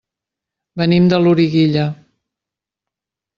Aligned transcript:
Venim 0.81 1.09
de 1.11 1.19
Loriguilla. 1.25 1.85